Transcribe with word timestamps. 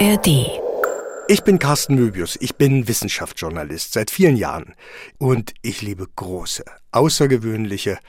ARD. 0.00 0.50
Ich 1.28 1.44
bin 1.44 1.60
Carsten 1.60 1.94
Möbius, 1.94 2.36
ich 2.40 2.56
bin 2.56 2.88
Wissenschaftsjournalist 2.88 3.92
seit 3.92 4.10
vielen 4.10 4.34
Jahren 4.36 4.74
und 5.18 5.54
ich 5.62 5.82
liebe 5.82 6.08
große, 6.16 6.64
außergewöhnliche 6.90 8.00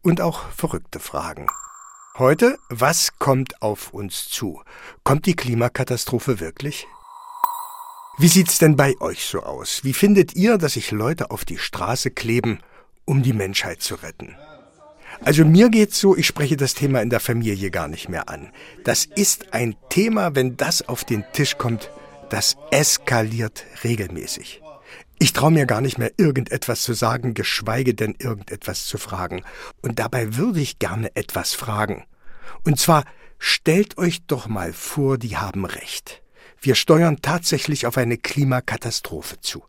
und 0.00 0.22
auch 0.22 0.48
verrückte 0.48 0.98
Fragen. 0.98 1.46
Heute, 2.16 2.56
was 2.70 3.18
kommt 3.18 3.60
auf 3.60 3.92
uns 3.92 4.30
zu? 4.30 4.62
Kommt 5.04 5.26
die 5.26 5.36
Klimakatastrophe 5.36 6.40
wirklich? 6.40 6.86
Wie 8.16 8.28
sieht's 8.28 8.56
denn 8.56 8.76
bei 8.76 8.94
euch 9.00 9.26
so 9.26 9.42
aus? 9.42 9.84
Wie 9.84 9.92
findet 9.92 10.34
ihr, 10.36 10.56
dass 10.56 10.72
sich 10.72 10.90
Leute 10.90 11.30
auf 11.30 11.44
die 11.44 11.58
Straße 11.58 12.12
kleben, 12.12 12.60
um 13.04 13.22
die 13.22 13.34
Menschheit 13.34 13.82
zu 13.82 13.96
retten? 13.96 14.36
Also 15.24 15.44
mir 15.44 15.70
geht's 15.70 15.98
so, 15.98 16.16
ich 16.16 16.26
spreche 16.26 16.56
das 16.56 16.74
Thema 16.74 17.02
in 17.02 17.10
der 17.10 17.20
Familie 17.20 17.70
gar 17.70 17.88
nicht 17.88 18.08
mehr 18.08 18.28
an. 18.28 18.52
Das 18.84 19.04
ist 19.04 19.52
ein 19.52 19.76
Thema, 19.88 20.34
wenn 20.34 20.56
das 20.56 20.88
auf 20.88 21.04
den 21.04 21.24
Tisch 21.32 21.58
kommt, 21.58 21.90
das 22.30 22.56
eskaliert 22.70 23.64
regelmäßig. 23.84 24.62
Ich 25.18 25.32
traue 25.32 25.50
mir 25.50 25.64
gar 25.64 25.80
nicht 25.80 25.96
mehr 25.96 26.12
irgendetwas 26.18 26.82
zu 26.82 26.92
sagen, 26.92 27.32
geschweige 27.32 27.94
denn 27.94 28.14
irgendetwas 28.18 28.84
zu 28.84 28.98
fragen. 28.98 29.42
Und 29.80 29.98
dabei 29.98 30.36
würde 30.36 30.60
ich 30.60 30.78
gerne 30.78 31.14
etwas 31.16 31.54
fragen. 31.54 32.04
Und 32.64 32.78
zwar, 32.78 33.04
stellt 33.38 33.96
euch 33.96 34.26
doch 34.26 34.46
mal 34.46 34.72
vor, 34.72 35.16
die 35.16 35.36
haben 35.36 35.64
recht. 35.64 36.22
Wir 36.60 36.74
steuern 36.74 37.22
tatsächlich 37.22 37.86
auf 37.86 37.96
eine 37.96 38.18
Klimakatastrophe 38.18 39.40
zu. 39.40 39.64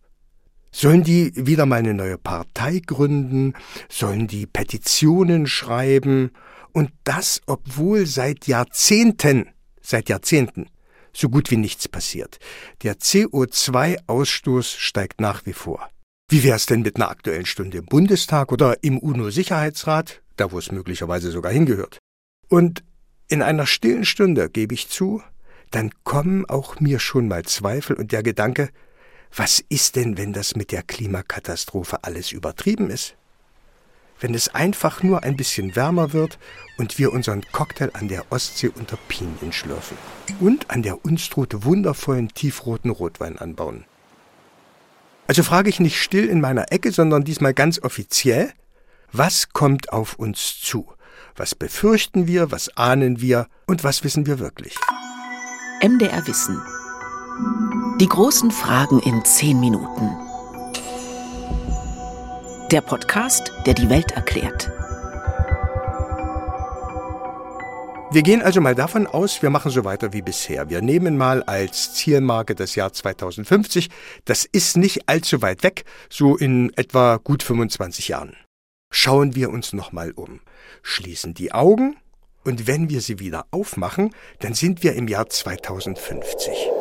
Sollen 0.80 1.04
die 1.04 1.32
wieder 1.36 1.66
mal 1.66 1.80
eine 1.80 1.96
neue 1.96 2.20
Partei 2.20 2.84
gründen? 2.86 3.56
Sollen 3.90 4.28
die 4.28 4.46
Petitionen 4.46 5.48
schreiben? 5.48 6.30
Und 6.72 6.92
das, 7.04 7.42
obwohl 7.48 8.06
seit 8.06 8.46
Jahrzehnten, 8.46 9.50
seit 9.82 10.08
Jahrzehnten, 10.08 10.70
so 11.14 11.30
gut 11.30 11.50
wie 11.50 11.58
nichts 11.58 11.88
passiert. 11.88 12.38
Der 12.84 13.00
CO2-Ausstoß 13.00 14.78
steigt 14.78 15.20
nach 15.20 15.48
wie 15.48 15.54
vor. 15.54 15.90
Wie 16.30 16.44
wäre 16.44 16.58
es 16.58 16.68
denn 16.68 16.84
mit 16.84 16.98
einer 16.98 17.10
aktuellen 17.10 17.48
Stunde 17.48 17.80
im 17.80 17.86
Bundestag 17.86 18.52
oder 18.52 18.84
im 18.84 19.00
UNO-Sicherheitsrat, 19.00 20.22
da 20.36 20.52
wo 20.52 20.60
es 20.60 20.72
möglicherweise 20.72 21.32
sogar 21.32 21.52
hingehört? 21.52 21.98
Und 22.50 22.84
in 23.28 23.42
einer 23.42 23.66
stillen 23.66 24.06
Stunde, 24.06 24.48
gebe 24.48 24.76
ich 24.76 24.90
zu, 24.90 25.24
dann 25.72 25.90
kommen 26.04 26.46
auch 26.46 26.80
mir 26.80 27.00
schon 27.00 27.28
mal 27.28 27.44
Zweifel 27.46 27.96
und 27.96 28.12
der 28.12 28.22
Gedanke, 28.22 28.70
was 29.36 29.64
ist 29.70 29.96
denn, 29.96 30.18
wenn 30.18 30.34
das 30.34 30.56
mit 30.56 30.72
der 30.72 30.84
Klimakatastrophe 30.84 32.04
alles 32.04 32.32
übertrieben 32.32 32.90
ist? 32.90 33.16
Wenn 34.20 34.34
es 34.34 34.54
einfach 34.56 35.04
nur 35.04 35.24
ein 35.24 35.38
bisschen 35.38 35.76
wärmer 35.76 36.12
wird 36.12 36.40
und 36.78 36.98
wir 36.98 37.14
unseren 37.14 37.44
Cocktail 37.52 37.92
an 37.94 38.08
der 38.08 38.32
Ostsee 38.32 38.70
unter 38.70 38.98
Pinien 39.08 39.54
schlürfen 39.54 39.98
und 40.40 40.72
an 40.72 40.82
der 40.82 41.06
Unstrute 41.06 41.64
wundervollen 41.64 42.30
tiefroten 42.30 42.90
Rotwein 42.90 43.38
anbauen. 43.38 43.86
Also 45.28 45.44
frage 45.44 45.70
ich 45.70 45.80
nicht 45.80 46.02
still 46.02 46.28
in 46.28 46.42
meiner 46.42 46.72
Ecke, 46.72 46.92
sondern 46.92 47.26
diesmal 47.26 47.54
ganz 47.54 47.80
offiziell, 47.80 48.54
was 49.12 49.50
kommt 49.50 49.94
auf 49.94 50.16
uns 50.16 50.60
zu? 50.60 50.88
Was 51.36 51.54
befürchten 51.54 52.26
wir, 52.28 52.52
was 52.52 52.76
ahnen 52.76 53.22
wir 53.22 53.48
und 53.68 53.84
was 53.84 54.04
wissen 54.04 54.26
wir 54.26 54.40
wirklich? 54.40 54.76
MDR 55.84 56.26
Wissen 56.26 56.60
die 58.00 58.08
großen 58.08 58.52
Fragen 58.52 59.00
in 59.00 59.26
zehn 59.26 59.60
Minuten. 59.60 60.16
Der 62.72 62.82
Podcast, 62.82 63.52
der 63.66 63.74
die 63.74 63.90
Welt 63.90 64.12
erklärt. 64.12 64.72
Wir 68.12 68.22
gehen 68.22 68.44
also 68.44 68.62
mal 68.62 68.76
davon 68.76 69.08
aus, 69.08 69.42
wir 69.42 69.50
machen 69.50 69.72
so 69.72 69.84
weiter 69.84 70.14
wie 70.14 70.22
bisher. 70.22 70.70
Wir 70.70 70.82
nehmen 70.82 71.18
mal 71.18 71.42
als 71.44 71.96
Zielmarke 71.96 72.54
das 72.54 72.76
Jahr 72.76 72.94
2050. 72.94 73.90
Das 74.26 74.46
ist 74.46 74.78
nicht 74.78 75.10
allzu 75.10 75.42
weit 75.42 75.64
weg, 75.64 75.84
so 76.10 76.38
in 76.38 76.72
etwa 76.78 77.18
gut 77.18 77.42
25 77.42 78.10
Jahren. 78.10 78.36
Schauen 78.92 79.34
wir 79.36 79.50
uns 79.50 79.74
nochmal 79.74 80.12
um. 80.12 80.40
Schließen 80.84 81.34
die 81.34 81.52
Augen 81.52 81.98
und 82.44 82.68
wenn 82.68 82.90
wir 82.92 83.02
sie 83.02 83.20
wieder 83.20 83.48
aufmachen, 83.50 84.14
dann 84.40 84.54
sind 84.54 84.84
wir 84.84 84.94
im 84.94 85.08
Jahr 85.08 85.28
2050 85.28 86.77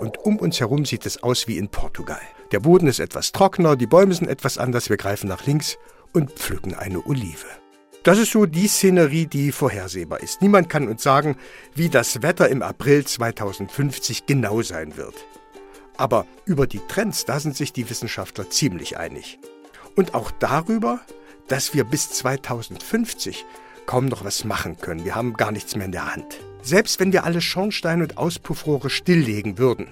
und 0.00 0.18
um 0.18 0.38
uns 0.38 0.58
herum 0.58 0.84
sieht 0.84 1.06
es 1.06 1.22
aus 1.22 1.46
wie 1.46 1.58
in 1.58 1.68
Portugal. 1.68 2.20
Der 2.52 2.60
Boden 2.60 2.88
ist 2.88 2.98
etwas 2.98 3.32
trockener, 3.32 3.76
die 3.76 3.86
Bäume 3.86 4.14
sind 4.14 4.28
etwas 4.28 4.58
anders, 4.58 4.90
wir 4.90 4.96
greifen 4.96 5.28
nach 5.28 5.46
links 5.46 5.78
und 6.12 6.32
pflücken 6.32 6.74
eine 6.74 7.06
Olive. 7.06 7.46
Das 8.02 8.18
ist 8.18 8.32
so 8.32 8.46
die 8.46 8.66
Szenerie, 8.66 9.26
die 9.26 9.52
vorhersehbar 9.52 10.20
ist. 10.20 10.40
Niemand 10.40 10.70
kann 10.70 10.88
uns 10.88 11.02
sagen, 11.02 11.36
wie 11.74 11.90
das 11.90 12.22
Wetter 12.22 12.48
im 12.48 12.62
April 12.62 13.04
2050 13.04 14.24
genau 14.24 14.62
sein 14.62 14.96
wird. 14.96 15.14
Aber 15.98 16.26
über 16.46 16.66
die 16.66 16.80
Trends, 16.88 17.26
da 17.26 17.38
sind 17.38 17.54
sich 17.56 17.74
die 17.74 17.90
Wissenschaftler 17.90 18.48
ziemlich 18.48 18.96
einig. 18.96 19.38
Und 19.96 20.14
auch 20.14 20.30
darüber, 20.30 21.00
dass 21.48 21.74
wir 21.74 21.84
bis 21.84 22.10
2050 22.10 23.44
kaum 23.84 24.06
noch 24.06 24.24
was 24.24 24.44
machen 24.44 24.78
können. 24.78 25.04
Wir 25.04 25.14
haben 25.14 25.34
gar 25.34 25.52
nichts 25.52 25.76
mehr 25.76 25.84
in 25.84 25.92
der 25.92 26.14
Hand. 26.14 26.40
Selbst 26.62 27.00
wenn 27.00 27.12
wir 27.12 27.24
alle 27.24 27.40
Schornsteine 27.40 28.02
und 28.02 28.18
Auspuffrohre 28.18 28.90
stilllegen 28.90 29.58
würden, 29.58 29.88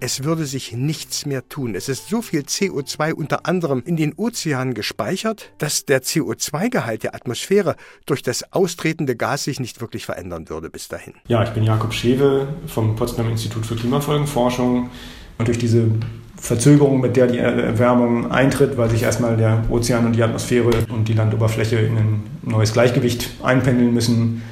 es 0.00 0.24
würde 0.24 0.46
sich 0.46 0.72
nichts 0.72 1.26
mehr 1.26 1.48
tun. 1.48 1.74
Es 1.74 1.88
ist 1.88 2.08
so 2.08 2.22
viel 2.22 2.40
CO2 2.40 3.12
unter 3.12 3.46
anderem 3.46 3.82
in 3.86 3.96
den 3.96 4.14
Ozeanen 4.14 4.74
gespeichert, 4.74 5.52
dass 5.58 5.84
der 5.84 6.02
CO2-Gehalt 6.02 7.04
der 7.04 7.14
Atmosphäre 7.14 7.76
durch 8.06 8.22
das 8.22 8.52
austretende 8.52 9.14
Gas 9.14 9.44
sich 9.44 9.60
nicht 9.60 9.80
wirklich 9.80 10.04
verändern 10.04 10.48
würde 10.48 10.70
bis 10.70 10.88
dahin. 10.88 11.14
Ja, 11.28 11.44
ich 11.44 11.50
bin 11.50 11.62
Jakob 11.62 11.92
Schewe 11.92 12.48
vom 12.66 12.96
Potsdam 12.96 13.30
Institut 13.30 13.64
für 13.64 13.76
Klimafolgenforschung. 13.76 14.90
Und 15.38 15.48
durch 15.48 15.58
diese 15.58 15.88
Verzögerung, 16.36 17.00
mit 17.00 17.16
der 17.16 17.28
die 17.28 17.38
Erwärmung 17.38 18.30
eintritt, 18.30 18.76
weil 18.76 18.90
sich 18.90 19.02
erstmal 19.02 19.36
der 19.36 19.64
Ozean 19.70 20.06
und 20.06 20.16
die 20.16 20.22
Atmosphäre 20.22 20.70
und 20.88 21.06
die 21.06 21.14
Landoberfläche 21.14 21.76
in 21.76 21.96
ein 21.96 22.22
neues 22.42 22.72
Gleichgewicht 22.72 23.30
einpendeln 23.42 23.94
müssen, 23.94 24.42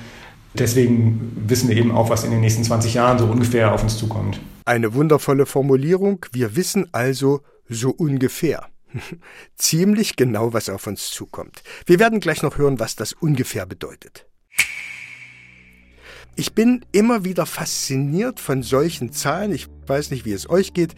Deswegen 0.54 1.44
wissen 1.46 1.68
wir 1.68 1.76
eben 1.76 1.92
auch, 1.92 2.10
was 2.10 2.24
in 2.24 2.30
den 2.30 2.40
nächsten 2.40 2.64
20 2.64 2.94
Jahren 2.94 3.18
so 3.18 3.26
ungefähr 3.26 3.72
auf 3.72 3.82
uns 3.82 3.96
zukommt. 3.96 4.40
Eine 4.64 4.94
wundervolle 4.94 5.46
Formulierung. 5.46 6.26
Wir 6.32 6.56
wissen 6.56 6.88
also 6.92 7.42
so 7.68 7.90
ungefähr. 7.90 8.66
Ziemlich 9.56 10.16
genau, 10.16 10.52
was 10.52 10.68
auf 10.68 10.86
uns 10.86 11.10
zukommt. 11.10 11.62
Wir 11.86 11.98
werden 11.98 12.20
gleich 12.20 12.42
noch 12.42 12.58
hören, 12.58 12.80
was 12.80 12.96
das 12.96 13.12
ungefähr 13.12 13.66
bedeutet. 13.66 14.26
Ich 16.36 16.54
bin 16.54 16.84
immer 16.92 17.24
wieder 17.24 17.46
fasziniert 17.46 18.40
von 18.40 18.62
solchen 18.62 19.12
Zahlen. 19.12 19.52
Ich 19.52 19.68
weiß 19.86 20.10
nicht, 20.10 20.24
wie 20.24 20.32
es 20.32 20.48
euch 20.48 20.72
geht 20.72 20.94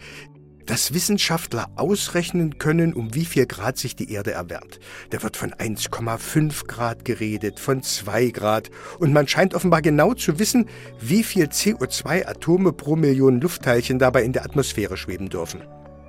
dass 0.65 0.93
Wissenschaftler 0.93 1.69
ausrechnen 1.75 2.57
können, 2.57 2.93
um 2.93 3.13
wie 3.13 3.25
viel 3.25 3.45
Grad 3.45 3.77
sich 3.77 3.95
die 3.95 4.11
Erde 4.11 4.31
erwärmt. 4.31 4.79
Da 5.09 5.21
wird 5.23 5.37
von 5.37 5.53
1,5 5.53 6.67
Grad 6.67 7.05
geredet, 7.05 7.59
von 7.59 7.83
2 7.83 8.29
Grad 8.29 8.69
und 8.99 9.13
man 9.13 9.27
scheint 9.27 9.53
offenbar 9.53 9.81
genau 9.81 10.13
zu 10.13 10.39
wissen, 10.39 10.67
wie 10.99 11.23
viel 11.23 11.45
CO2-Atome 11.45 12.73
pro 12.73 12.95
Million 12.95 13.41
Luftteilchen 13.41 13.99
dabei 13.99 14.23
in 14.23 14.33
der 14.33 14.45
Atmosphäre 14.45 14.97
schweben 14.97 15.29
dürfen. 15.29 15.61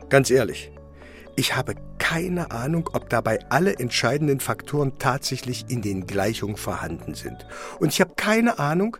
Ganz 0.08 0.30
ehrlich, 0.30 0.70
ich 1.36 1.56
habe 1.56 1.74
keine 1.98 2.52
Ahnung, 2.52 2.90
ob 2.92 3.10
dabei 3.10 3.40
alle 3.48 3.78
entscheidenden 3.78 4.38
Faktoren 4.38 4.98
tatsächlich 4.98 5.64
in 5.68 5.82
den 5.82 6.06
Gleichungen 6.06 6.56
vorhanden 6.56 7.14
sind. 7.14 7.46
Und 7.80 7.88
ich 7.88 8.00
habe 8.00 8.12
keine 8.14 8.58
Ahnung, 8.60 8.96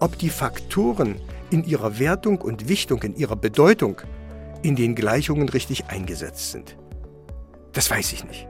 ob 0.00 0.18
die 0.18 0.30
Faktoren 0.30 1.20
in 1.50 1.64
ihrer 1.64 1.98
Wertung 1.98 2.40
und 2.40 2.68
Wichtung, 2.68 3.02
in 3.02 3.14
ihrer 3.14 3.36
Bedeutung 3.36 4.00
in 4.62 4.76
den 4.76 4.94
Gleichungen 4.94 5.48
richtig 5.48 5.86
eingesetzt 5.86 6.52
sind. 6.52 6.76
Das 7.72 7.90
weiß 7.90 8.12
ich 8.12 8.24
nicht. 8.24 8.46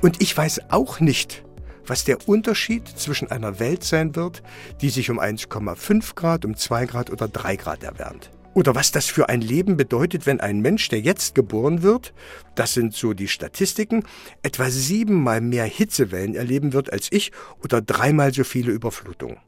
Und 0.00 0.20
ich 0.20 0.36
weiß 0.36 0.70
auch 0.70 1.00
nicht, 1.00 1.44
was 1.86 2.04
der 2.04 2.28
Unterschied 2.28 2.88
zwischen 2.88 3.30
einer 3.30 3.58
Welt 3.60 3.84
sein 3.84 4.16
wird, 4.16 4.42
die 4.80 4.90
sich 4.90 5.10
um 5.10 5.20
1,5 5.20 6.14
Grad, 6.14 6.44
um 6.44 6.56
2 6.56 6.86
Grad 6.86 7.10
oder 7.10 7.28
3 7.28 7.56
Grad 7.56 7.82
erwärmt. 7.82 8.30
Oder 8.54 8.74
was 8.74 8.92
das 8.92 9.06
für 9.06 9.28
ein 9.28 9.40
Leben 9.40 9.76
bedeutet, 9.76 10.26
wenn 10.26 10.40
ein 10.40 10.60
Mensch, 10.60 10.88
der 10.88 11.00
jetzt 11.00 11.34
geboren 11.34 11.82
wird, 11.82 12.12
das 12.54 12.74
sind 12.74 12.94
so 12.94 13.14
die 13.14 13.28
Statistiken, 13.28 14.04
etwa 14.42 14.68
siebenmal 14.68 15.40
mehr 15.40 15.64
Hitzewellen 15.64 16.34
erleben 16.34 16.74
wird 16.74 16.92
als 16.92 17.08
ich 17.10 17.32
oder 17.62 17.80
dreimal 17.80 18.34
so 18.34 18.44
viele 18.44 18.72
Überflutungen. 18.72 19.38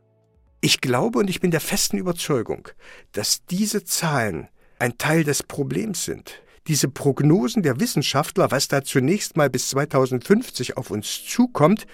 Ich 0.62 0.80
glaube 0.80 1.18
und 1.18 1.28
ich 1.28 1.40
bin 1.40 1.50
der 1.50 1.60
festen 1.60 1.98
Überzeugung, 1.98 2.68
dass 3.12 3.44
diese 3.44 3.84
Zahlen 3.84 4.48
ein 4.78 4.98
Teil 4.98 5.24
des 5.24 5.42
Problems 5.42 6.04
sind. 6.04 6.42
Diese 6.66 6.88
Prognosen 6.88 7.62
der 7.62 7.78
Wissenschaftler, 7.80 8.50
was 8.50 8.68
da 8.68 8.82
zunächst 8.82 9.36
mal 9.36 9.50
bis 9.50 9.68
2050 9.68 10.76
auf 10.76 10.90
uns 10.90 11.24
zukommt, 11.26 11.86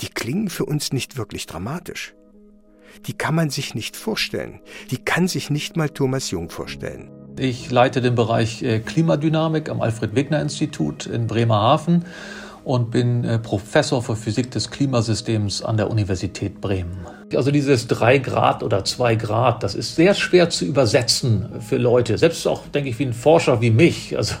die 0.00 0.08
klingen 0.08 0.48
für 0.48 0.64
uns 0.64 0.92
nicht 0.92 1.16
wirklich 1.16 1.46
dramatisch. 1.46 2.14
Die 3.06 3.12
kann 3.12 3.34
man 3.34 3.50
sich 3.50 3.74
nicht 3.74 3.96
vorstellen. 3.96 4.60
Die 4.90 4.98
kann 4.98 5.28
sich 5.28 5.50
nicht 5.50 5.76
mal 5.76 5.88
Thomas 5.88 6.30
Jung 6.30 6.50
vorstellen. 6.50 7.10
Ich 7.38 7.70
leite 7.70 8.02
den 8.02 8.14
Bereich 8.14 8.62
äh, 8.62 8.80
Klimadynamik 8.80 9.70
am 9.70 9.80
Alfred-Wegener-Institut 9.80 11.06
in 11.06 11.26
Bremerhaven 11.26 12.04
und 12.64 12.90
bin 12.90 13.24
äh, 13.24 13.38
Professor 13.38 14.02
für 14.02 14.16
Physik 14.16 14.50
des 14.50 14.70
Klimasystems 14.70 15.62
an 15.62 15.76
der 15.76 15.90
Universität 15.90 16.60
Bremen. 16.60 17.06
Also 17.34 17.50
dieses 17.50 17.86
drei 17.86 18.18
Grad 18.18 18.62
oder 18.62 18.84
zwei 18.84 19.14
Grad, 19.14 19.62
das 19.62 19.74
ist 19.74 19.96
sehr 19.96 20.14
schwer 20.14 20.50
zu 20.50 20.64
übersetzen 20.64 21.48
für 21.60 21.78
Leute. 21.78 22.18
Selbst 22.18 22.46
auch, 22.46 22.66
denke 22.68 22.90
ich, 22.90 22.98
wie 22.98 23.06
ein 23.06 23.14
Forscher 23.14 23.60
wie 23.60 23.70
mich. 23.70 24.16
Also, 24.16 24.34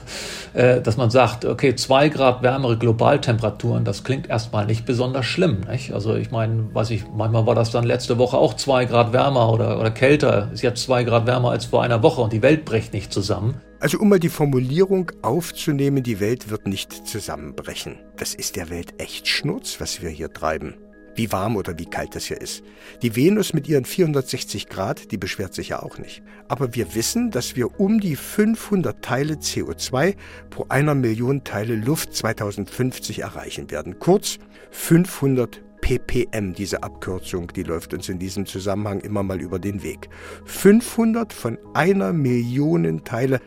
äh, 0.52 0.80
dass 0.80 0.96
man 0.96 1.10
sagt, 1.10 1.44
okay, 1.44 1.74
zwei 1.74 2.08
Grad 2.08 2.42
wärmere 2.42 2.76
Globaltemperaturen, 2.76 3.84
das 3.84 4.04
klingt 4.04 4.28
erstmal 4.28 4.66
nicht 4.66 4.84
besonders 4.84 5.26
schlimm. 5.26 5.62
Nicht? 5.70 5.92
Also 5.92 6.14
ich 6.16 6.30
meine, 6.30 6.74
weiß 6.74 6.90
ich, 6.90 7.04
manchmal 7.14 7.46
war 7.46 7.54
das 7.54 7.70
dann 7.70 7.84
letzte 7.84 8.18
Woche 8.18 8.36
auch 8.36 8.54
zwei 8.54 8.84
Grad 8.84 9.12
wärmer 9.12 9.50
oder, 9.52 9.80
oder 9.80 9.90
kälter. 9.90 10.50
Ist 10.52 10.62
jetzt 10.62 10.82
zwei 10.82 11.04
Grad 11.04 11.26
wärmer 11.26 11.50
als 11.50 11.64
vor 11.64 11.82
einer 11.82 12.02
Woche 12.02 12.20
und 12.20 12.32
die 12.32 12.42
Welt 12.42 12.64
bricht 12.64 12.92
nicht 12.92 13.12
zusammen. 13.12 13.60
Also 13.82 13.98
um 13.98 14.10
mal 14.10 14.20
die 14.20 14.28
Formulierung 14.28 15.10
aufzunehmen, 15.22 16.04
die 16.04 16.20
Welt 16.20 16.50
wird 16.50 16.68
nicht 16.68 17.04
zusammenbrechen. 17.04 17.98
Das 18.16 18.32
ist 18.32 18.54
der 18.54 18.70
Welt 18.70 18.94
echt 18.98 19.26
Schnurz, 19.26 19.80
was 19.80 20.00
wir 20.00 20.08
hier 20.08 20.32
treiben 20.32 20.74
wie 21.14 21.30
warm 21.30 21.56
oder 21.56 21.78
wie 21.78 21.84
kalt 21.84 22.14
das 22.14 22.24
hier 22.24 22.40
ist. 22.40 22.62
Die 23.02 23.14
Venus 23.14 23.52
mit 23.52 23.68
ihren 23.68 23.84
460 23.84 24.68
Grad, 24.70 25.10
die 25.12 25.18
beschwert 25.18 25.52
sich 25.52 25.68
ja 25.68 25.82
auch 25.82 25.98
nicht. 25.98 26.22
Aber 26.48 26.74
wir 26.74 26.94
wissen, 26.94 27.30
dass 27.30 27.54
wir 27.54 27.78
um 27.78 28.00
die 28.00 28.16
500 28.16 29.04
Teile 29.04 29.34
CO2 29.34 30.14
pro 30.48 30.64
einer 30.70 30.94
Million 30.94 31.44
Teile 31.44 31.76
Luft 31.76 32.14
2050 32.14 33.18
erreichen 33.18 33.70
werden. 33.70 33.98
Kurz 33.98 34.38
500 34.70 35.60
ppm, 35.82 36.54
diese 36.54 36.82
Abkürzung, 36.82 37.48
die 37.48 37.64
läuft 37.64 37.92
uns 37.92 38.08
in 38.08 38.18
diesem 38.18 38.46
Zusammenhang 38.46 39.00
immer 39.00 39.22
mal 39.22 39.40
über 39.40 39.58
den 39.58 39.82
Weg. 39.82 40.08
500 40.46 41.32
von 41.32 41.58
einer 41.74 42.14
Million 42.14 43.04
Teile, 43.04 43.40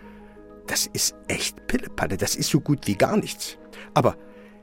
das 0.68 0.88
ist 0.88 1.16
echt 1.28 1.68
Pillepalle, 1.68 2.18
das 2.18 2.36
ist 2.36 2.50
so 2.50 2.60
gut 2.60 2.88
wie 2.88 2.96
gar 2.96 3.18
nichts. 3.18 3.58
Aber 3.94 4.18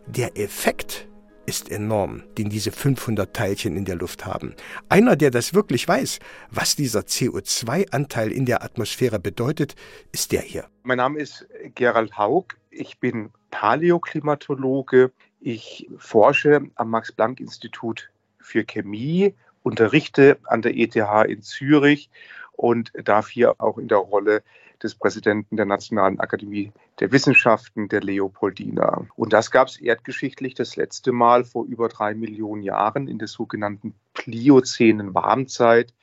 der 0.07 0.37
Effekt, 0.39 1.09
ist 1.47 1.71
enorm, 1.71 2.23
den 2.39 2.49
diese 2.49 2.73
500 2.73 3.35
Teilchen 3.35 3.77
in 3.77 3.85
der 3.85 3.97
Luft 3.97 4.27
haben. 4.27 4.55
Einer, 4.89 5.17
der 5.17 5.31
das 5.31 5.55
wirklich 5.55 5.87
weiß, 5.87 6.19
was 6.51 6.77
dieser 6.77 7.01
CO2-Anteil 7.01 8.33
in 8.33 8.47
der 8.47 8.63
Atmosphäre 8.63 9.19
bedeutet, 9.19 9.75
ist 10.13 10.33
der 10.33 10.43
hier. 10.43 10.67
Mein 10.83 10.99
Name 10.99 11.19
ist 11.19 11.47
Gerald 11.75 12.17
Haug. 12.17 12.57
Ich 12.71 12.99
bin 12.99 13.31
Paläoklimatologe. 13.51 15.13
Ich 15.41 15.89
forsche 15.99 16.63
am 16.77 16.91
Max-Planck-Institut 16.91 18.11
für 18.39 18.65
Chemie, 18.65 19.35
unterrichte 19.63 20.39
an 20.45 20.63
der 20.63 20.77
ETH 20.77 20.97
in 20.97 21.43
Zürich 21.43 22.11
und 22.53 22.93
darf 23.05 23.29
hier 23.29 23.61
auch 23.61 23.79
in 23.79 23.89
der 23.89 23.99
Rolle 23.99 24.43
des 24.83 24.95
Präsidenten 24.95 25.57
der 25.57 25.67
Nationalen 25.67 26.21
Akademie 26.21 26.73
der 27.01 27.13
Wissenschaften, 27.13 27.89
der 27.89 28.01
Leopoldina. 28.01 29.07
Und 29.17 29.33
das 29.33 29.51
gab 29.51 29.69
es 29.69 29.81
erdgeschichtlich 29.81 30.55
das 30.55 30.77
letzte 30.77 31.13
Mal 31.13 31.45
vor 31.45 31.65
über 31.65 31.89
drei 31.89 32.15
Millionen 32.15 32.63
Jahren 32.63 33.09
in 33.09 33.19
der 33.19 33.29
sogenannten 33.29 33.95
Pliozänen 34.15 35.15
Warmzeit. 35.15 35.95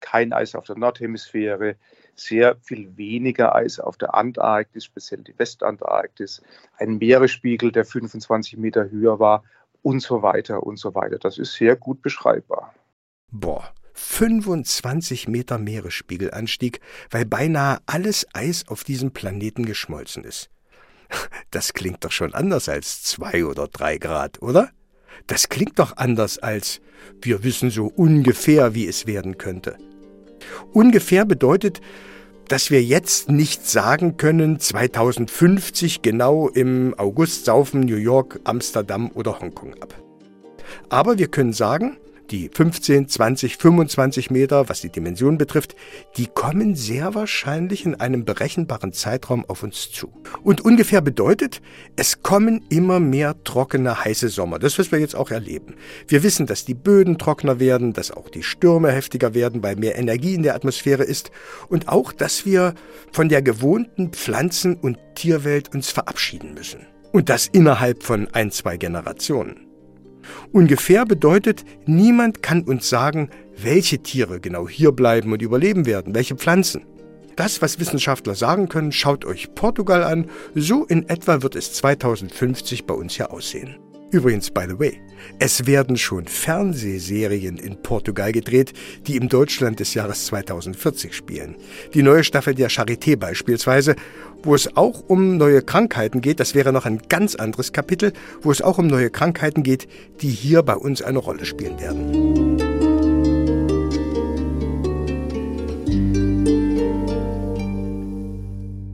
Kein 0.00 0.32
Eis 0.32 0.54
auf 0.54 0.64
der 0.64 0.76
Nordhemisphäre, 0.76 1.76
sehr 2.14 2.56
viel 2.62 2.96
weniger 2.96 3.54
Eis 3.54 3.80
auf 3.80 3.96
der 3.96 4.14
Antarktis, 4.14 4.84
speziell 4.84 5.22
die 5.22 5.38
Westantarktis, 5.38 6.42
ein 6.76 6.98
Meeresspiegel, 6.98 7.72
der 7.72 7.84
25 7.84 8.56
Meter 8.58 8.90
höher 8.90 9.18
war 9.18 9.42
und 9.82 10.00
so 10.00 10.22
weiter 10.22 10.62
und 10.62 10.78
so 10.78 10.94
weiter. 10.94 11.18
Das 11.18 11.38
ist 11.38 11.54
sehr 11.54 11.76
gut 11.76 12.02
beschreibbar. 12.02 12.74
Boah, 13.30 13.72
25 13.98 15.28
Meter 15.28 15.58
Meeresspiegelanstieg, 15.58 16.80
weil 17.10 17.24
beinahe 17.24 17.78
alles 17.86 18.26
Eis 18.32 18.64
auf 18.68 18.84
diesem 18.84 19.10
Planeten 19.10 19.66
geschmolzen 19.66 20.24
ist. 20.24 20.50
Das 21.50 21.72
klingt 21.72 22.04
doch 22.04 22.12
schon 22.12 22.34
anders 22.34 22.68
als 22.68 23.02
zwei 23.02 23.44
oder 23.46 23.68
drei 23.68 23.96
Grad, 23.96 24.42
oder? 24.42 24.70
Das 25.26 25.48
klingt 25.48 25.78
doch 25.78 25.96
anders 25.96 26.38
als 26.38 26.80
wir 27.22 27.42
wissen 27.42 27.70
so 27.70 27.86
ungefähr, 27.86 28.74
wie 28.74 28.86
es 28.86 29.06
werden 29.06 29.38
könnte. 29.38 29.76
Ungefähr 30.72 31.24
bedeutet, 31.24 31.80
dass 32.48 32.70
wir 32.70 32.82
jetzt 32.82 33.30
nicht 33.30 33.66
sagen 33.66 34.16
können, 34.16 34.58
2050 34.58 36.02
genau 36.02 36.48
im 36.48 36.94
August 36.96 37.44
saufen 37.44 37.80
New 37.80 37.96
York, 37.96 38.40
Amsterdam 38.44 39.10
oder 39.12 39.40
Hongkong 39.40 39.74
ab. 39.82 39.94
Aber 40.88 41.18
wir 41.18 41.28
können 41.28 41.52
sagen, 41.52 41.98
die 42.30 42.50
15, 42.52 43.08
20, 43.08 43.56
25 43.56 44.30
Meter, 44.30 44.68
was 44.68 44.80
die 44.80 44.90
Dimension 44.90 45.38
betrifft, 45.38 45.74
die 46.16 46.26
kommen 46.26 46.74
sehr 46.74 47.14
wahrscheinlich 47.14 47.84
in 47.84 47.94
einem 47.94 48.24
berechenbaren 48.24 48.92
Zeitraum 48.92 49.44
auf 49.46 49.62
uns 49.62 49.90
zu. 49.90 50.12
Und 50.42 50.60
ungefähr 50.60 51.00
bedeutet, 51.00 51.60
es 51.96 52.22
kommen 52.22 52.64
immer 52.68 53.00
mehr 53.00 53.42
trockene, 53.44 54.04
heiße 54.04 54.28
Sommer. 54.28 54.58
Das, 54.58 54.78
was 54.78 54.92
wir 54.92 54.98
jetzt 54.98 55.16
auch 55.16 55.30
erleben. 55.30 55.74
Wir 56.06 56.22
wissen, 56.22 56.46
dass 56.46 56.64
die 56.64 56.74
Böden 56.74 57.18
trockener 57.18 57.60
werden, 57.60 57.92
dass 57.92 58.10
auch 58.10 58.28
die 58.28 58.42
Stürme 58.42 58.92
heftiger 58.92 59.34
werden, 59.34 59.62
weil 59.62 59.76
mehr 59.76 59.98
Energie 59.98 60.34
in 60.34 60.42
der 60.42 60.54
Atmosphäre 60.54 61.04
ist 61.04 61.30
und 61.68 61.88
auch, 61.88 62.12
dass 62.12 62.44
wir 62.46 62.74
von 63.12 63.28
der 63.28 63.42
gewohnten 63.42 64.12
Pflanzen- 64.12 64.76
und 64.76 64.98
Tierwelt 65.14 65.74
uns 65.74 65.90
verabschieden 65.90 66.54
müssen. 66.54 66.86
Und 67.12 67.28
das 67.28 67.46
innerhalb 67.46 68.02
von 68.02 68.28
ein, 68.32 68.50
zwei 68.50 68.76
Generationen. 68.76 69.67
Ungefähr 70.52 71.04
bedeutet, 71.04 71.64
niemand 71.86 72.42
kann 72.42 72.62
uns 72.62 72.88
sagen, 72.88 73.30
welche 73.56 73.98
Tiere 74.02 74.40
genau 74.40 74.68
hier 74.68 74.92
bleiben 74.92 75.32
und 75.32 75.42
überleben 75.42 75.86
werden, 75.86 76.14
welche 76.14 76.36
Pflanzen. 76.36 76.84
Das, 77.36 77.62
was 77.62 77.78
Wissenschaftler 77.78 78.34
sagen 78.34 78.68
können, 78.68 78.90
schaut 78.90 79.24
euch 79.24 79.54
Portugal 79.54 80.02
an, 80.02 80.26
so 80.54 80.84
in 80.84 81.08
etwa 81.08 81.42
wird 81.42 81.54
es 81.54 81.72
2050 81.72 82.84
bei 82.84 82.94
uns 82.94 83.14
hier 83.14 83.30
aussehen. 83.30 83.76
Übrigens, 84.10 84.50
by 84.50 84.64
the 84.66 84.78
way, 84.78 85.00
es 85.38 85.66
werden 85.66 85.98
schon 85.98 86.26
Fernsehserien 86.26 87.58
in 87.58 87.82
Portugal 87.82 88.32
gedreht, 88.32 88.72
die 89.06 89.16
im 89.16 89.28
Deutschland 89.28 89.80
des 89.80 89.92
Jahres 89.92 90.24
2040 90.26 91.14
spielen. 91.14 91.56
Die 91.92 92.02
neue 92.02 92.24
Staffel 92.24 92.54
der 92.54 92.70
Charité 92.70 93.16
beispielsweise, 93.16 93.96
wo 94.42 94.54
es 94.54 94.76
auch 94.78 95.02
um 95.08 95.36
neue 95.36 95.60
Krankheiten 95.60 96.22
geht, 96.22 96.40
das 96.40 96.54
wäre 96.54 96.72
noch 96.72 96.86
ein 96.86 97.02
ganz 97.08 97.34
anderes 97.34 97.72
Kapitel, 97.72 98.14
wo 98.40 98.50
es 98.50 98.62
auch 98.62 98.78
um 98.78 98.86
neue 98.86 99.10
Krankheiten 99.10 99.62
geht, 99.62 99.86
die 100.22 100.30
hier 100.30 100.62
bei 100.62 100.76
uns 100.76 101.02
eine 101.02 101.18
Rolle 101.18 101.44
spielen 101.44 101.78
werden. 101.78 102.58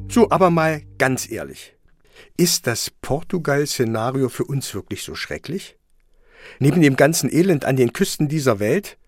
So, 0.08 0.30
aber 0.30 0.50
mal 0.50 0.82
ganz 0.98 1.30
ehrlich. 1.30 1.73
Ist 2.36 2.66
das 2.66 2.90
Portugal-Szenario 2.90 4.28
für 4.28 4.44
uns 4.44 4.74
wirklich 4.74 5.02
so 5.02 5.14
schrecklich? 5.14 5.76
Neben 6.58 6.82
dem 6.82 6.96
ganzen 6.96 7.32
Elend 7.32 7.64
an 7.64 7.76
den 7.76 7.92
Küsten 7.92 8.28
dieser 8.28 8.58
Welt, 8.60 8.98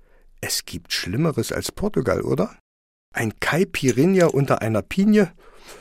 es 0.41 0.65
gibt 0.65 0.93
Schlimmeres 0.93 1.53
als 1.53 1.73
Portugal, 1.73 2.23
oder? 2.23 2.57
Ein 3.15 3.39
Caipirinha 3.41 4.27
unter 4.27 4.63
einer 4.63 4.83
Pinie, 4.83 5.33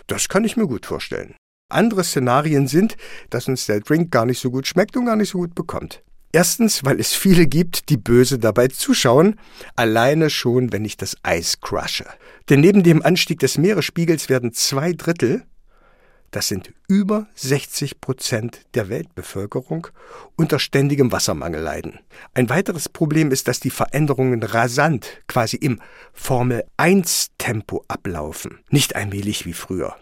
das 0.08 0.30
kann 0.30 0.44
ich 0.44 0.58
mir 0.58 0.68
gut 0.68 0.86
vorstellen. 0.86 1.36
Andere 1.70 2.04
Szenarien 2.04 2.68
sind, 2.68 2.96
dass 3.30 3.48
uns 3.48 3.66
der 3.66 3.80
Drink 3.80 4.12
gar 4.12 4.26
nicht 4.26 4.40
so 4.40 4.52
gut 4.52 4.68
schmeckt 4.68 4.96
und 4.98 5.06
gar 5.06 5.16
nicht 5.16 5.30
so 5.30 5.40
gut 5.40 5.56
bekommt. 5.56 6.04
Erstens, 6.32 6.84
weil 6.84 7.00
es 7.00 7.14
viele 7.14 7.48
gibt, 7.48 7.90
die 7.90 7.98
böse 7.98 8.38
dabei 8.38 8.68
zuschauen, 8.68 9.40
alleine 9.76 10.30
schon, 10.30 10.74
wenn 10.74 10.84
ich 10.84 10.98
das 10.98 11.16
Eis 11.24 11.62
crushe. 11.62 12.06
Denn 12.50 12.60
neben 12.60 12.84
dem 12.84 13.02
Anstieg 13.02 13.40
des 13.40 13.58
Meeresspiegels 13.58 14.28
werden 14.28 14.52
zwei 14.52 14.92
Drittel, 14.92 15.46
das 16.36 16.50
sind 16.50 16.74
über 16.89 17.27
60 17.36 18.01
Prozent 18.01 18.65
der 18.74 18.89
Weltbevölkerung, 18.89 19.88
unter 20.36 20.60
ständigem 20.60 21.13
Wassermangel 21.13 21.62
leiden. 21.62 22.00
Ein 22.34 22.50
weiteres 22.50 22.89
Problem 22.89 23.32
ist, 23.32 23.48
dass 23.48 23.62
die 23.62 23.70
Veränderungen 23.70 24.44
rasant, 24.44 25.22
quasi 25.27 25.56
im 25.56 25.80
Formel-1-Tempo 26.12 27.86
ablaufen, 27.88 28.60
nicht 28.70 28.98
allmählich 28.98 29.46
wie 29.46 29.54
früher. 29.54 29.96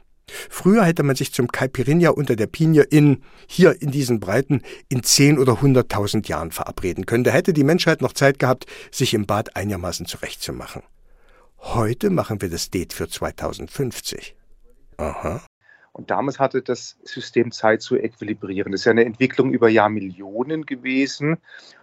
Früher 0.50 0.86
hätte 0.86 1.04
man 1.04 1.16
sich 1.16 1.34
zum 1.34 1.50
Caipirinha 1.50 2.10
unter 2.10 2.36
der 2.36 2.48
Pinie 2.48 2.82
in, 2.82 3.22
hier 3.46 3.80
in 3.80 3.92
diesen 3.92 4.20
Breiten, 4.20 4.64
in 4.90 5.04
10 5.04 5.38
oder 5.38 5.54
100.000 5.54 6.28
Jahren 6.28 6.50
verabreden 6.50 7.06
können. 7.06 7.26
Da 7.26 7.30
hätte 7.32 7.54
die 7.54 7.64
Menschheit 7.64 8.02
noch 8.02 8.14
Zeit 8.14 8.40
gehabt, 8.40 8.66
sich 8.90 9.14
im 9.14 9.28
Bad 9.28 9.56
einigermaßen 9.56 10.08
zurechtzumachen. 10.08 10.82
Heute 11.60 12.10
machen 12.10 12.42
wir 12.42 12.50
das 12.50 12.72
Date 12.72 12.94
für 12.94 13.08
2050. 13.08 14.36
Aha. 14.98 15.44
Und 15.94 16.10
damals 16.10 16.40
hatte 16.40 16.64
das 16.64 16.98
System 17.04 17.52
Zeit 17.52 17.84
zu 17.84 17.96
equilibrieren. 17.96 18.72
Das 18.72 18.82
ist 18.82 18.86
ja 18.86 18.92
eine 18.92 19.06
Entwicklung 19.06 19.54
über 19.54 19.70
Jahrmillionen 19.70 20.66
gewesen. 20.66 21.38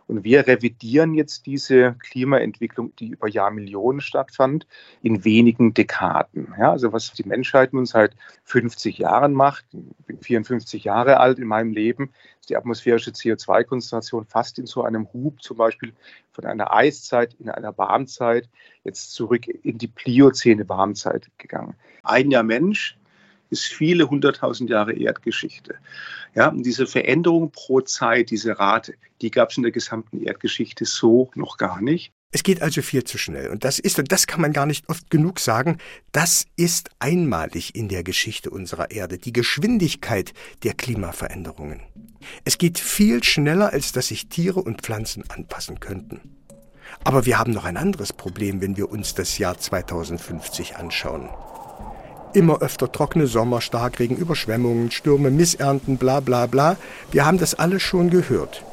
Und 0.08 0.24
wir 0.24 0.48
revidieren 0.48 1.14
jetzt 1.14 1.46
diese 1.46 1.94
Klimaentwicklung, 2.00 2.92
die 2.96 3.10
über 3.10 3.28
Jahrmillionen 3.28 4.00
stattfand, 4.00 4.66
in 5.02 5.24
wenigen 5.24 5.74
Dekaden. 5.74 6.52
Ja, 6.58 6.72
also 6.72 6.92
was 6.92 7.12
die 7.12 7.22
Menschheit 7.22 7.72
nun 7.72 7.86
seit 7.86 8.16
50 8.42 8.98
Jahren 8.98 9.32
macht, 9.32 9.64
ich 9.72 10.06
bin 10.06 10.18
54 10.18 10.82
Jahre 10.82 11.20
alt 11.20 11.38
in 11.38 11.46
meinem 11.46 11.72
Leben, 11.72 12.10
ist 12.40 12.50
die 12.50 12.56
atmosphärische 12.56 13.12
CO2-Konzentration 13.12 14.24
fast 14.24 14.58
in 14.58 14.66
so 14.66 14.82
einem 14.82 15.06
Hub, 15.12 15.40
zum 15.40 15.56
Beispiel 15.56 15.92
von 16.32 16.44
einer 16.44 16.74
Eiszeit 16.74 17.34
in 17.34 17.48
einer 17.48 17.78
Warmzeit, 17.78 18.48
jetzt 18.82 19.12
zurück 19.12 19.46
in 19.46 19.78
die 19.78 19.86
Pliozäne 19.86 20.68
Warmzeit 20.68 21.30
gegangen. 21.38 21.76
Ein 22.02 22.32
Jahr 22.32 22.42
Mensch 22.42 22.96
ist 23.50 23.64
viele 23.64 24.08
hunderttausend 24.08 24.70
Jahre 24.70 24.92
Erdgeschichte. 24.92 25.74
Ja, 26.34 26.48
und 26.48 26.64
diese 26.64 26.86
Veränderung 26.86 27.50
pro 27.50 27.80
Zeit, 27.80 28.30
diese 28.30 28.58
Rate, 28.58 28.94
die 29.20 29.30
gab 29.30 29.50
es 29.50 29.56
in 29.56 29.64
der 29.64 29.72
gesamten 29.72 30.22
Erdgeschichte 30.22 30.84
so 30.84 31.30
noch 31.34 31.56
gar 31.56 31.80
nicht. 31.80 32.12
Es 32.32 32.44
geht 32.44 32.62
also 32.62 32.80
viel 32.80 33.02
zu 33.02 33.18
schnell. 33.18 33.48
Und 33.48 33.64
das 33.64 33.80
ist, 33.80 33.98
und 33.98 34.12
das 34.12 34.28
kann 34.28 34.40
man 34.40 34.52
gar 34.52 34.66
nicht 34.66 34.88
oft 34.88 35.10
genug 35.10 35.40
sagen, 35.40 35.78
das 36.12 36.46
ist 36.54 36.90
einmalig 37.00 37.74
in 37.74 37.88
der 37.88 38.04
Geschichte 38.04 38.50
unserer 38.50 38.92
Erde, 38.92 39.18
die 39.18 39.32
Geschwindigkeit 39.32 40.32
der 40.62 40.74
Klimaveränderungen. 40.74 41.82
Es 42.44 42.58
geht 42.58 42.78
viel 42.78 43.24
schneller, 43.24 43.72
als 43.72 43.90
dass 43.90 44.08
sich 44.08 44.28
Tiere 44.28 44.60
und 44.60 44.82
Pflanzen 44.82 45.24
anpassen 45.28 45.80
könnten. 45.80 46.20
Aber 47.02 47.26
wir 47.26 47.38
haben 47.38 47.52
noch 47.52 47.64
ein 47.64 47.76
anderes 47.76 48.12
Problem, 48.12 48.60
wenn 48.60 48.76
wir 48.76 48.90
uns 48.90 49.14
das 49.14 49.38
Jahr 49.38 49.58
2050 49.58 50.76
anschauen. 50.76 51.30
Immer 52.32 52.62
öfter 52.62 52.92
trockene 52.92 53.26
Sommer, 53.26 53.60
Starkregen, 53.60 54.16
Überschwemmungen, 54.16 54.90
Stürme, 54.90 55.30
Missernten, 55.30 55.96
bla 55.96 56.20
bla 56.20 56.46
bla. 56.46 56.76
Wir 57.10 57.26
haben 57.26 57.38
das 57.38 57.54
alles 57.54 57.82
schon 57.82 58.08
gehört. 58.10 58.64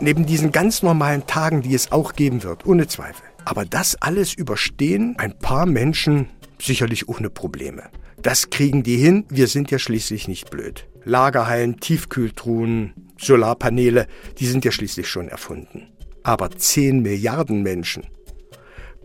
Neben 0.00 0.26
diesen 0.26 0.50
ganz 0.50 0.82
normalen 0.82 1.26
Tagen, 1.26 1.62
die 1.62 1.74
es 1.74 1.92
auch 1.92 2.14
geben 2.14 2.42
wird, 2.42 2.66
ohne 2.66 2.88
Zweifel. 2.88 3.24
Aber 3.44 3.64
das 3.64 3.94
alles 4.02 4.34
überstehen 4.34 5.14
ein 5.18 5.38
paar 5.38 5.66
Menschen 5.66 6.28
sicherlich 6.60 7.08
ohne 7.08 7.30
Probleme. 7.30 7.84
Das 8.20 8.50
kriegen 8.50 8.82
die 8.82 8.96
hin, 8.96 9.24
wir 9.28 9.46
sind 9.46 9.70
ja 9.70 9.78
schließlich 9.78 10.26
nicht 10.26 10.50
blöd. 10.50 10.88
Lagerhallen, 11.04 11.78
Tiefkühltruhen, 11.78 12.92
Solarpaneele, 13.18 14.08
die 14.38 14.46
sind 14.46 14.64
ja 14.64 14.72
schließlich 14.72 15.06
schon 15.06 15.28
erfunden. 15.28 15.88
Aber 16.24 16.50
10 16.50 17.00
Milliarden 17.02 17.62
Menschen. 17.62 18.04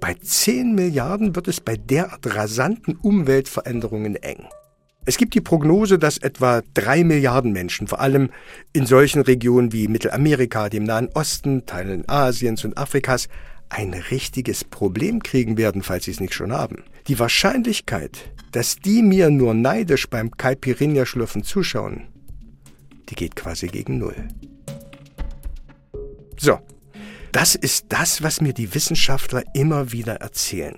Bei 0.01 0.15
10 0.15 0.73
Milliarden 0.73 1.35
wird 1.35 1.47
es 1.47 1.61
bei 1.61 1.77
derart 1.77 2.35
rasanten 2.35 2.95
Umweltveränderungen 2.95 4.15
eng. 4.15 4.47
Es 5.05 5.17
gibt 5.17 5.35
die 5.35 5.41
Prognose, 5.41 5.99
dass 5.99 6.17
etwa 6.17 6.63
drei 6.73 7.03
Milliarden 7.03 7.51
Menschen, 7.51 7.87
vor 7.87 8.01
allem 8.01 8.31
in 8.73 8.87
solchen 8.87 9.21
Regionen 9.21 9.73
wie 9.73 9.87
Mittelamerika, 9.87 10.69
dem 10.69 10.85
Nahen 10.85 11.09
Osten, 11.13 11.67
Teilen 11.67 12.09
Asiens 12.09 12.65
und 12.65 12.79
Afrikas, 12.79 13.29
ein 13.69 13.93
richtiges 13.93 14.63
Problem 14.63 15.21
kriegen 15.21 15.55
werden, 15.55 15.83
falls 15.83 16.05
sie 16.05 16.11
es 16.11 16.19
nicht 16.19 16.33
schon 16.33 16.51
haben. 16.51 16.83
Die 17.07 17.19
Wahrscheinlichkeit, 17.19 18.31
dass 18.51 18.77
die 18.77 19.03
mir 19.03 19.29
nur 19.29 19.53
neidisch 19.53 20.09
beim 20.09 20.31
Caipirinha-Schlürfen 20.31 21.43
zuschauen, 21.43 22.07
die 23.09 23.15
geht 23.15 23.35
quasi 23.35 23.67
gegen 23.67 23.99
Null. 23.99 24.27
So, 26.37 26.59
das 27.31 27.55
ist 27.55 27.85
das, 27.89 28.23
was 28.23 28.41
mir 28.41 28.53
die 28.53 28.73
Wissenschaftler 28.73 29.43
immer 29.53 29.91
wieder 29.91 30.15
erzählen. 30.15 30.77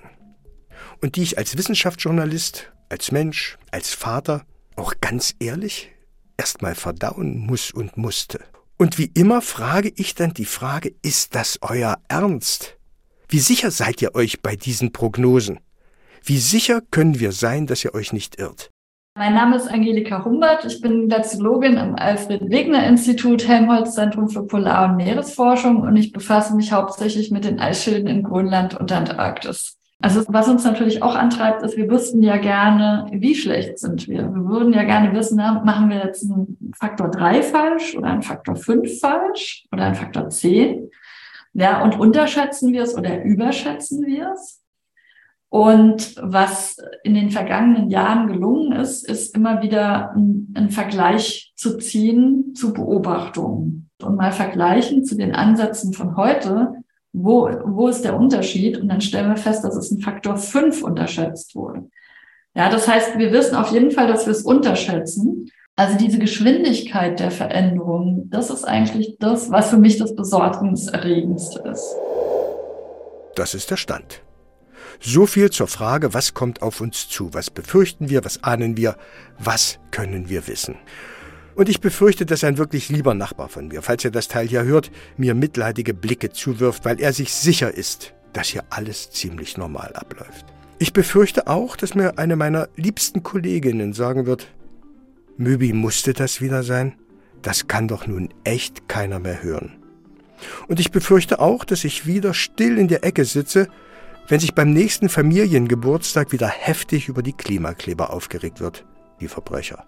Und 1.01 1.15
die 1.15 1.23
ich 1.23 1.37
als 1.37 1.57
Wissenschaftsjournalist, 1.57 2.71
als 2.89 3.11
Mensch, 3.11 3.57
als 3.71 3.93
Vater 3.93 4.45
auch 4.75 4.93
ganz 5.01 5.35
ehrlich 5.39 5.91
erstmal 6.37 6.75
verdauen 6.75 7.37
muss 7.37 7.71
und 7.71 7.97
musste. 7.97 8.39
Und 8.77 8.97
wie 8.97 9.11
immer 9.13 9.41
frage 9.41 9.91
ich 9.95 10.15
dann 10.15 10.33
die 10.33 10.45
Frage, 10.45 10.93
ist 11.01 11.35
das 11.35 11.59
euer 11.61 11.97
Ernst? 12.07 12.77
Wie 13.29 13.39
sicher 13.39 13.71
seid 13.71 14.01
ihr 14.01 14.15
euch 14.15 14.41
bei 14.41 14.55
diesen 14.55 14.91
Prognosen? 14.91 15.59
Wie 16.23 16.39
sicher 16.39 16.81
können 16.91 17.19
wir 17.19 17.31
sein, 17.31 17.67
dass 17.67 17.83
ihr 17.83 17.93
euch 17.93 18.13
nicht 18.13 18.39
irrt? 18.39 18.72
Mein 19.15 19.35
Name 19.35 19.57
ist 19.57 19.67
Angelika 19.67 20.25
Humbert. 20.25 20.65
Ich 20.65 20.81
bin 20.81 21.07
Glaziologin 21.07 21.77
am 21.77 21.93
Alfred-Wegener-Institut 21.95 23.47
Helmholtz-Zentrum 23.47 24.27
für 24.27 24.41
Polar- 24.47 24.89
und 24.89 24.95
Meeresforschung 24.95 25.81
und 25.81 25.95
ich 25.95 26.11
befasse 26.11 26.55
mich 26.55 26.71
hauptsächlich 26.71 27.29
mit 27.29 27.45
den 27.45 27.59
Eisschilden 27.59 28.07
in 28.07 28.23
Grönland 28.23 28.79
und 28.79 28.91
Antarktis. 28.91 29.77
Also 30.01 30.23
was 30.29 30.47
uns 30.49 30.63
natürlich 30.63 31.03
auch 31.03 31.13
antreibt, 31.13 31.61
ist, 31.61 31.77
wir 31.77 31.91
wüssten 31.91 32.23
ja 32.23 32.37
gerne, 32.37 33.05
wie 33.11 33.35
schlecht 33.35 33.77
sind 33.77 34.07
wir. 34.07 34.33
Wir 34.33 34.45
würden 34.47 34.73
ja 34.73 34.81
gerne 34.81 35.13
wissen, 35.13 35.37
machen 35.37 35.91
wir 35.91 36.03
jetzt 36.03 36.23
einen 36.23 36.73
Faktor 36.75 37.11
drei 37.11 37.43
falsch 37.43 37.95
oder 37.95 38.07
einen 38.07 38.23
Faktor 38.23 38.55
fünf 38.55 38.99
falsch 38.99 39.67
oder 39.71 39.83
einen 39.83 39.95
Faktor 39.95 40.29
zehn. 40.29 40.89
Ja, 41.53 41.83
und 41.83 41.99
unterschätzen 41.99 42.73
wir 42.73 42.81
es 42.81 42.97
oder 42.97 43.23
überschätzen 43.23 44.07
wir 44.07 44.33
es? 44.33 44.62
Und 45.53 46.15
was 46.19 46.77
in 47.03 47.13
den 47.13 47.29
vergangenen 47.29 47.91
Jahren 47.91 48.25
gelungen 48.25 48.71
ist, 48.71 49.07
ist 49.07 49.35
immer 49.35 49.61
wieder 49.61 50.09
einen 50.09 50.71
Vergleich 50.71 51.53
zu 51.55 51.77
ziehen 51.77 52.55
zu 52.55 52.73
Beobachtungen 52.73 53.87
und 54.01 54.15
mal 54.15 54.31
vergleichen 54.31 55.05
zu 55.05 55.15
den 55.15 55.35
Ansätzen 55.35 55.93
von 55.93 56.17
heute. 56.17 56.73
Wo, 57.11 57.51
wo 57.65 57.87
ist 57.87 58.03
der 58.03 58.17
Unterschied? 58.17 58.79
Und 58.79 58.87
dann 58.87 59.01
stellen 59.01 59.29
wir 59.29 59.37
fest, 59.37 59.63
dass 59.63 59.75
es 59.75 59.91
ein 59.91 60.01
Faktor 60.01 60.37
fünf 60.37 60.81
unterschätzt 60.81 61.53
wurde. 61.53 61.87
Ja, 62.55 62.71
das 62.71 62.87
heißt, 62.87 63.19
wir 63.19 63.31
wissen 63.31 63.55
auf 63.55 63.71
jeden 63.71 63.91
Fall, 63.91 64.07
dass 64.07 64.25
wir 64.25 64.31
es 64.31 64.41
unterschätzen. 64.41 65.51
Also 65.75 65.99
diese 65.99 66.17
Geschwindigkeit 66.17 67.19
der 67.19 67.29
Veränderung, 67.29 68.27
das 68.31 68.49
ist 68.49 68.63
eigentlich 68.63 69.17
das, 69.19 69.51
was 69.51 69.69
für 69.69 69.77
mich 69.77 69.99
das 69.99 70.15
Besorgniserregendste 70.15 71.59
ist. 71.69 71.95
Das 73.35 73.53
ist 73.53 73.69
der 73.69 73.77
Stand. 73.77 74.22
So 74.99 75.25
viel 75.25 75.49
zur 75.49 75.67
Frage, 75.67 76.13
was 76.13 76.33
kommt 76.33 76.61
auf 76.61 76.81
uns 76.81 77.09
zu, 77.09 77.33
was 77.33 77.49
befürchten 77.49 78.09
wir, 78.09 78.23
was 78.23 78.43
ahnen 78.43 78.77
wir, 78.77 78.97
was 79.39 79.79
können 79.91 80.29
wir 80.29 80.47
wissen. 80.47 80.75
Und 81.55 81.69
ich 81.69 81.81
befürchte, 81.81 82.25
dass 82.25 82.43
ein 82.43 82.57
wirklich 82.57 82.89
lieber 82.89 83.13
Nachbar 83.13 83.47
von 83.47 83.67
mir, 83.67 83.81
falls 83.81 84.03
er 84.03 84.11
das 84.11 84.27
Teil 84.27 84.47
hier 84.47 84.63
hört, 84.63 84.91
mir 85.17 85.35
mitleidige 85.35 85.93
Blicke 85.93 86.31
zuwirft, 86.31 86.83
weil 86.85 86.99
er 86.99 87.13
sich 87.13 87.33
sicher 87.33 87.73
ist, 87.73 88.13
dass 88.33 88.47
hier 88.47 88.63
alles 88.69 89.11
ziemlich 89.11 89.57
normal 89.57 89.93
abläuft. 89.93 90.45
Ich 90.79 90.93
befürchte 90.93 91.47
auch, 91.47 91.75
dass 91.75 91.93
mir 91.93 92.17
eine 92.17 92.35
meiner 92.35 92.67
liebsten 92.75 93.21
Kolleginnen 93.21 93.93
sagen 93.93 94.25
wird, 94.25 94.47
Möbi, 95.37 95.73
musste 95.73 96.13
das 96.13 96.41
wieder 96.41 96.63
sein? 96.63 96.95
Das 97.41 97.67
kann 97.67 97.87
doch 97.87 98.07
nun 98.07 98.29
echt 98.43 98.87
keiner 98.87 99.19
mehr 99.19 99.43
hören. 99.43 99.73
Und 100.67 100.79
ich 100.79 100.91
befürchte 100.91 101.39
auch, 101.39 101.63
dass 101.65 101.83
ich 101.83 102.05
wieder 102.05 102.33
still 102.33 102.77
in 102.77 102.87
der 102.87 103.03
Ecke 103.03 103.25
sitze 103.25 103.67
wenn 104.27 104.39
sich 104.39 104.55
beim 104.55 104.71
nächsten 104.71 105.09
Familiengeburtstag 105.09 106.31
wieder 106.31 106.47
heftig 106.47 107.09
über 107.09 107.21
die 107.21 107.33
Klimakleber 107.33 108.11
aufgeregt 108.11 108.59
wird, 108.59 108.85
die 109.19 109.27
Verbrecher. 109.27 109.85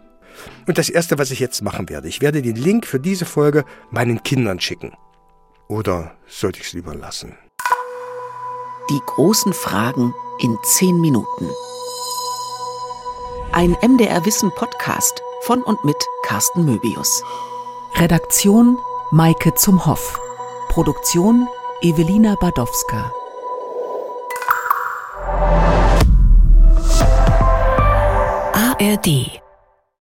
Und 0.68 0.78
das 0.78 0.90
Erste, 0.90 1.18
was 1.18 1.32
ich 1.32 1.40
jetzt 1.40 1.62
machen 1.62 1.90
werde, 1.90 2.08
ich 2.08 2.22
werde 2.22 2.42
den 2.42 2.56
Link 2.56 2.86
für 2.86 3.00
diese 3.00 3.26
Folge 3.26 3.64
meinen 3.90 4.22
Kindern 4.24 4.60
schicken. 4.60 4.94
Oder 5.68 6.16
sollte 6.28 6.60
ich 6.60 6.68
es 6.68 6.74
lieber 6.74 6.94
lassen? 6.94 7.38
Die 8.90 9.00
großen 9.06 9.54
Fragen 9.54 10.14
in 10.40 10.56
zehn 10.64 11.00
Minuten. 11.00 11.50
Ein 13.52 13.76
MDR 13.82 14.26
Wissen 14.26 14.52
Podcast 14.52 15.22
von 15.42 15.64
und 15.64 15.84
mit 15.86 15.96
Carsten 16.24 16.66
Möbius. 16.66 17.24
Redaktion 17.96 18.78
Maike 19.12 19.56
zum 19.56 19.86
Hoff. 19.86 20.20
Produktion 20.70 21.48
Evelina 21.82 22.36
Badowska. 22.36 23.12
ARD 28.86 29.45